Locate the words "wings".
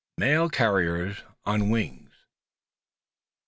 1.69-2.09